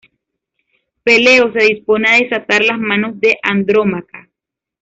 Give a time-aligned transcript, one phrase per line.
[1.03, 4.31] Peleo se dispone a desatar las manos de Andrómaca.